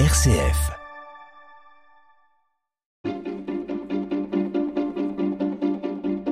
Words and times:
RCF. 0.00 0.72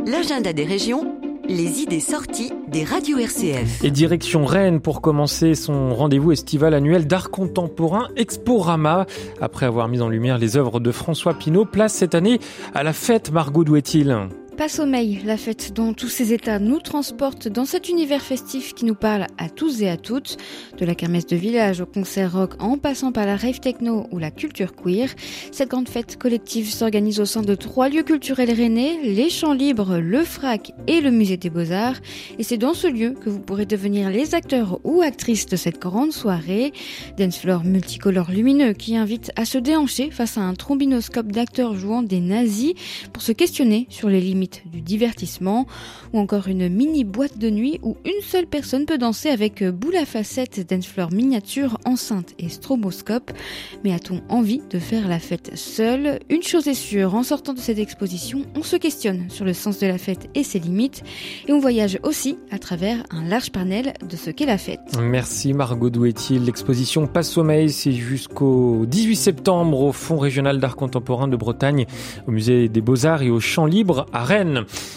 L'agenda 0.04 0.52
des 0.52 0.64
régions, 0.64 1.14
les 1.48 1.80
idées 1.80 2.00
sorties 2.00 2.52
des 2.66 2.82
radios 2.82 3.18
RCF. 3.18 3.84
Et 3.84 3.92
direction 3.92 4.44
Rennes 4.44 4.80
pour 4.80 5.00
commencer 5.00 5.54
son 5.54 5.94
rendez-vous 5.94 6.32
estival 6.32 6.74
annuel 6.74 7.06
d'art 7.06 7.30
contemporain 7.30 8.08
Exporama. 8.16 9.06
Après 9.40 9.66
avoir 9.66 9.86
mis 9.86 10.00
en 10.00 10.08
lumière 10.08 10.38
les 10.38 10.56
œuvres 10.56 10.80
de 10.80 10.90
François 10.90 11.34
Pinault, 11.34 11.64
place 11.64 11.94
cette 11.94 12.16
année 12.16 12.40
à 12.74 12.82
la 12.82 12.92
fête 12.92 13.30
Margot 13.30 13.62
Douetil. 13.62 14.26
Pas 14.62 14.68
sommeil, 14.68 15.18
la 15.24 15.36
fête 15.36 15.72
dont 15.72 15.92
tous 15.92 16.06
ces 16.06 16.32
états 16.32 16.60
nous 16.60 16.78
transportent 16.78 17.48
dans 17.48 17.64
cet 17.64 17.88
univers 17.88 18.22
festif 18.22 18.74
qui 18.74 18.84
nous 18.84 18.94
parle 18.94 19.26
à 19.36 19.48
tous 19.48 19.82
et 19.82 19.88
à 19.88 19.96
toutes, 19.96 20.36
de 20.78 20.84
la 20.84 20.94
kermesse 20.94 21.26
de 21.26 21.34
village 21.34 21.80
au 21.80 21.86
concert 21.86 22.32
rock 22.32 22.52
en 22.60 22.78
passant 22.78 23.10
par 23.10 23.26
la 23.26 23.34
rave 23.34 23.58
techno 23.58 24.06
ou 24.12 24.18
la 24.18 24.30
culture 24.30 24.76
queer. 24.76 25.08
Cette 25.50 25.70
grande 25.70 25.88
fête 25.88 26.16
collective 26.16 26.72
s'organise 26.72 27.18
au 27.18 27.24
sein 27.24 27.42
de 27.42 27.56
trois 27.56 27.88
lieux 27.88 28.04
culturels 28.04 28.52
rennais, 28.52 29.00
les 29.02 29.30
Champs 29.30 29.52
Libres, 29.52 29.98
le 29.98 30.22
FRAC 30.22 30.70
et 30.86 31.00
le 31.00 31.10
Musée 31.10 31.38
des 31.38 31.50
Beaux-Arts. 31.50 31.98
Et 32.38 32.44
c'est 32.44 32.56
dans 32.56 32.74
ce 32.74 32.86
lieu 32.86 33.16
que 33.20 33.30
vous 33.30 33.40
pourrez 33.40 33.66
devenir 33.66 34.10
les 34.10 34.36
acteurs 34.36 34.78
ou 34.84 35.02
actrices 35.02 35.46
de 35.46 35.56
cette 35.56 35.80
grande 35.80 36.12
soirée. 36.12 36.72
Dance 37.18 37.38
floor 37.38 37.64
multicolore 37.64 38.30
lumineux 38.30 38.74
qui 38.74 38.96
invite 38.96 39.32
à 39.34 39.44
se 39.44 39.58
déhancher 39.58 40.12
face 40.12 40.38
à 40.38 40.42
un 40.42 40.54
trombinoscope 40.54 41.32
d'acteurs 41.32 41.74
jouant 41.74 42.02
des 42.02 42.20
nazis 42.20 42.74
pour 43.12 43.24
se 43.24 43.32
questionner 43.32 43.88
sur 43.90 44.08
les 44.08 44.20
limites 44.20 44.51
du 44.66 44.80
divertissement, 44.80 45.66
ou 46.12 46.18
encore 46.18 46.48
une 46.48 46.68
mini 46.68 47.04
boîte 47.04 47.38
de 47.38 47.50
nuit 47.50 47.78
où 47.82 47.96
une 48.04 48.22
seule 48.22 48.46
personne 48.46 48.86
peut 48.86 48.98
danser 48.98 49.28
avec 49.28 49.64
boule 49.64 49.96
à 49.96 50.04
facettes, 50.04 50.68
dancefloor 50.68 51.12
miniature, 51.12 51.78
enceinte 51.84 52.34
et 52.38 52.48
stroboscope. 52.48 53.32
Mais 53.84 53.92
a-t-on 53.92 54.20
envie 54.28 54.60
de 54.70 54.78
faire 54.78 55.08
la 55.08 55.18
fête 55.18 55.52
seule? 55.54 56.20
Une 56.28 56.42
chose 56.42 56.68
est 56.68 56.74
sûre, 56.74 57.14
en 57.14 57.22
sortant 57.22 57.54
de 57.54 57.58
cette 57.58 57.78
exposition, 57.78 58.42
on 58.56 58.62
se 58.62 58.76
questionne 58.76 59.30
sur 59.30 59.44
le 59.44 59.52
sens 59.52 59.78
de 59.78 59.86
la 59.86 59.98
fête 59.98 60.28
et 60.34 60.42
ses 60.42 60.58
limites, 60.58 61.02
et 61.48 61.52
on 61.52 61.58
voyage 61.58 61.98
aussi 62.02 62.36
à 62.50 62.58
travers 62.58 63.02
un 63.10 63.24
large 63.24 63.50
panel 63.50 63.94
de 64.08 64.16
ce 64.16 64.30
qu'est 64.30 64.46
la 64.46 64.58
fête. 64.58 64.80
Merci 65.00 65.52
Margot 65.52 65.90
Douetil. 65.90 66.44
L'exposition 66.44 67.06
Passe 67.06 67.30
Sommeil, 67.30 67.70
c'est 67.70 67.92
jusqu'au 67.92 68.86
18 68.86 69.16
septembre 69.16 69.80
au 69.80 69.92
Fonds 69.92 70.18
régional 70.18 70.58
d'art 70.58 70.76
contemporain 70.76 71.28
de 71.28 71.36
Bretagne, 71.36 71.86
au 72.26 72.30
musée 72.30 72.68
des 72.68 72.80
Beaux-Arts 72.80 73.22
et 73.22 73.30
au 73.30 73.40
Champ 73.40 73.66
Libre 73.66 74.06
à 74.12 74.24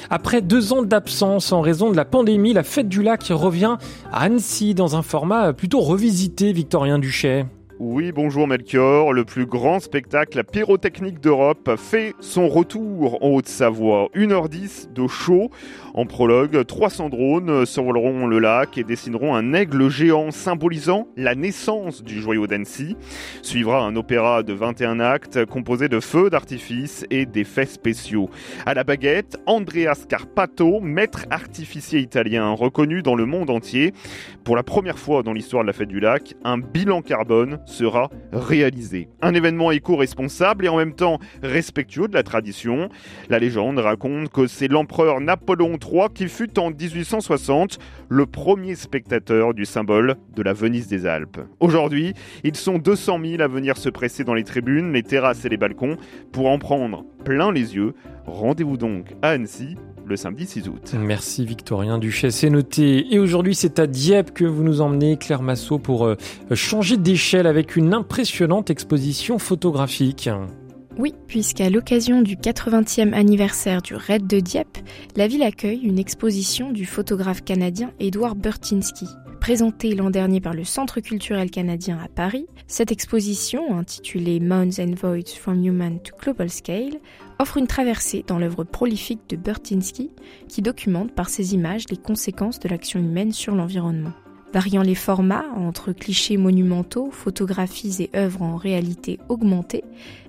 Après 0.09 0.41
deux 0.41 0.73
ans 0.73 0.83
d'absence 0.83 1.51
en 1.51 1.61
raison 1.61 1.89
de 1.89 1.95
la 1.95 2.05
pandémie, 2.05 2.53
la 2.53 2.63
fête 2.63 2.87
du 2.87 3.03
lac 3.03 3.23
revient 3.29 3.77
à 4.11 4.23
Annecy 4.23 4.73
dans 4.73 4.95
un 4.95 5.01
format 5.01 5.53
plutôt 5.53 5.81
revisité, 5.81 6.53
Victorien 6.53 6.99
Duchet. 6.99 7.45
Oui, 7.77 8.13
bonjour 8.13 8.47
Melchior. 8.47 9.11
Le 9.11 9.25
plus 9.25 9.45
grand 9.45 9.81
spectacle 9.81 10.41
pyrotechnique 10.45 11.19
d'Europe 11.19 11.71
fait 11.77 12.13
son 12.21 12.47
retour 12.47 13.21
en 13.21 13.31
Haute-Savoie. 13.31 14.07
1h10 14.15 14.93
de 14.93 15.07
show. 15.07 15.49
En 15.93 16.05
prologue, 16.05 16.65
300 16.65 17.09
drones 17.09 17.65
survoleront 17.65 18.27
le 18.27 18.39
lac 18.39 18.77
et 18.77 18.85
dessineront 18.85 19.35
un 19.35 19.51
aigle 19.51 19.89
géant 19.89 20.31
symbolisant 20.31 21.09
la 21.17 21.35
naissance 21.35 22.01
du 22.01 22.21
joyau 22.21 22.47
d'Annecy. 22.47 22.95
Suivra 23.41 23.81
un 23.81 23.97
opéra 23.97 24.41
de 24.43 24.53
21 24.53 25.01
actes 25.01 25.45
composé 25.45 25.89
de 25.89 25.99
feux 25.99 26.29
d'artifice 26.29 27.05
et 27.09 27.25
d'effets 27.25 27.65
spéciaux. 27.65 28.29
À 28.65 28.73
la 28.73 28.85
baguette, 28.85 29.37
Andrea 29.47 29.95
Scarpato, 29.95 30.79
maître 30.79 31.25
artificier 31.29 31.99
italien 31.99 32.51
reconnu 32.51 33.01
dans 33.01 33.15
le 33.15 33.25
monde 33.25 33.49
entier. 33.49 33.91
Pour 34.45 34.55
la 34.55 34.63
première 34.63 34.97
fois 34.97 35.23
dans 35.23 35.33
l'histoire 35.33 35.63
de 35.63 35.67
la 35.67 35.73
fête 35.73 35.89
du 35.89 35.99
lac, 35.99 36.35
un 36.45 36.57
bilan 36.57 37.01
carbone 37.01 37.59
sera 37.65 38.09
réalisé. 38.31 39.09
Un 39.21 39.33
événement 39.33 39.71
éco-responsable 39.71 40.65
et 40.65 40.69
en 40.69 40.77
même 40.77 40.93
temps 40.93 41.19
respectueux 41.43 42.07
de 42.07 42.13
la 42.13 42.23
tradition. 42.23 42.89
La 43.29 43.39
légende 43.39 43.79
raconte 43.79 44.29
que 44.29 44.47
c'est 44.47 44.67
l'empereur 44.67 45.21
Napoléon 45.21 45.77
III 45.81 46.07
qui 46.13 46.27
fut 46.27 46.57
en 46.59 46.71
1860 46.71 47.79
le 48.09 48.25
premier 48.25 48.75
spectateur 48.75 49.53
du 49.53 49.65
symbole 49.65 50.15
de 50.35 50.43
la 50.43 50.53
Venise 50.53 50.87
des 50.87 51.05
Alpes. 51.05 51.39
Aujourd'hui, 51.59 52.13
ils 52.43 52.55
sont 52.55 52.77
200 52.77 53.19
000 53.23 53.41
à 53.41 53.47
venir 53.47 53.77
se 53.77 53.89
presser 53.89 54.23
dans 54.23 54.33
les 54.33 54.43
tribunes, 54.43 54.93
les 54.93 55.03
terrasses 55.03 55.45
et 55.45 55.49
les 55.49 55.57
balcons 55.57 55.97
pour 56.31 56.47
en 56.47 56.59
prendre 56.59 57.05
plein 57.23 57.51
les 57.51 57.75
yeux. 57.75 57.93
Rendez-vous 58.25 58.77
donc 58.77 59.13
à 59.21 59.29
Annecy 59.29 59.75
le 60.07 60.15
samedi 60.15 60.45
6 60.45 60.67
août. 60.67 60.95
Merci 60.97 61.45
Victorien 61.45 61.97
Duchesne, 61.97 62.31
c'est 62.31 62.49
noté. 62.49 63.13
Et 63.13 63.19
aujourd'hui, 63.19 63.55
c'est 63.55 63.79
à 63.79 63.87
Dieppe 63.87 64.31
que 64.31 64.45
vous 64.45 64.63
nous 64.63 64.81
emmenez, 64.81 65.17
Claire 65.17 65.41
Massot, 65.41 65.79
pour 65.79 66.05
euh, 66.05 66.15
changer 66.53 66.97
d'échelle 66.97 67.47
avec 67.47 67.75
une 67.75 67.93
impressionnante 67.93 68.69
exposition 68.69 69.39
photographique. 69.39 70.29
Oui, 70.97 71.13
puisqu'à 71.27 71.69
l'occasion 71.69 72.21
du 72.21 72.37
80e 72.37 73.13
anniversaire 73.13 73.81
du 73.81 73.95
Raid 73.95 74.27
de 74.27 74.39
Dieppe, 74.39 74.77
la 75.15 75.27
ville 75.27 75.43
accueille 75.43 75.81
une 75.83 75.99
exposition 75.99 76.71
du 76.71 76.85
photographe 76.85 77.43
canadien 77.43 77.91
Edward 77.99 78.37
Burtinsky. 78.37 79.07
Présentée 79.45 79.93
l'an 79.93 80.09
dernier 80.09 80.41
par 80.41 80.55
le 80.55 80.63
Centre 80.63 81.01
culturel 81.01 81.51
canadien 81.51 81.99
à 82.03 82.07
Paris, 82.07 82.47
cette 82.65 82.91
exposition, 82.91 83.77
intitulée 83.77 84.39
Mounds 84.39 84.79
and 84.79 84.95
Voids 84.95 85.35
from 85.39 85.63
Human 85.63 85.99
to 85.99 86.15
Global 86.19 86.49
Scale, 86.49 86.99
offre 87.37 87.57
une 87.57 87.67
traversée 87.67 88.25
dans 88.25 88.39
l'œuvre 88.39 88.63
prolifique 88.63 89.29
de 89.29 89.35
Burtinsky 89.35 90.09
qui 90.47 90.63
documente 90.63 91.13
par 91.13 91.29
ses 91.29 91.53
images 91.53 91.83
les 91.91 91.97
conséquences 91.97 92.59
de 92.59 92.67
l'action 92.67 92.99
humaine 92.99 93.33
sur 93.33 93.53
l'environnement. 93.53 94.13
Variant 94.55 94.83
les 94.83 94.95
formats 94.95 95.47
entre 95.57 95.91
clichés 95.91 96.37
monumentaux, 96.37 97.11
photographies 97.11 97.97
et 97.99 98.09
œuvres 98.15 98.41
en 98.41 98.55
réalité 98.55 99.19
augmentée, 99.27 99.83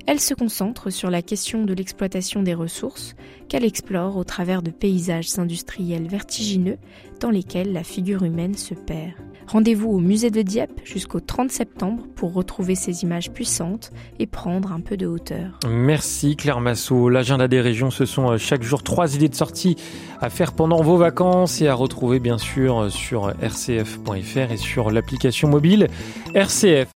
elle 0.09 0.19
se 0.19 0.35
concentre 0.35 0.91
sur 0.91 1.11
la 1.11 1.23
question 1.23 1.63
de 1.63 1.73
l'exploitation 1.73 2.43
des 2.43 2.53
ressources 2.53 3.15
qu'elle 3.49 3.65
explore 3.65 4.17
au 4.17 4.25
travers 4.25 4.63
de 4.63 4.73
paysages 4.73 5.39
industriels 5.39 6.09
vertigineux 6.09 6.79
dans 7.21 7.31
lesquels 7.31 7.73
la 7.73 7.85
figure 7.85 8.25
humaine 8.25 8.57
se 8.57 8.75
perd. 8.75 9.15
Rendez-vous 9.47 9.91
au 9.91 9.99
musée 9.99 10.31
de 10.31 10.43
Dieppe 10.43 10.81
jusqu'au 10.85 11.21
30 11.21 11.51
septembre 11.51 12.03
pour 12.17 12.33
retrouver 12.33 12.75
ces 12.75 13.03
images 13.03 13.31
puissantes 13.31 13.93
et 14.19 14.27
prendre 14.27 14.73
un 14.73 14.81
peu 14.81 14.97
de 14.97 15.07
hauteur. 15.07 15.59
Merci 15.69 16.37
Claire 16.37 16.61
Massot. 16.61 17.09
L'agenda 17.09 17.47
des 17.47 17.61
régions, 17.61 17.91
ce 17.91 18.05
sont 18.05 18.33
euh, 18.33 18.39
chaque 18.39 18.63
jour 18.63 18.83
trois 18.83 19.15
idées 19.15 19.29
de 19.29 19.35
sortie 19.35 19.77
à 20.21 20.31
faire 20.31 20.53
pendant 20.53 20.83
vos 20.83 20.97
vacances 20.97 21.61
et 21.61 21.69
à 21.69 21.75
retrouver 21.75 22.19
bien 22.19 22.39
sûr 22.39 22.91
sur 22.91 23.29
rcf.fr 23.29 24.53
et 24.53 24.57
sur 24.57 24.91
l'application 24.91 25.49
mobile 25.49 25.89
RCF. 26.35 26.89